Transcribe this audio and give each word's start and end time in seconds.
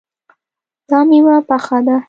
دا 0.89 0.99
میوه 1.09 1.35
پخه 1.49 1.77
ده 1.85 1.95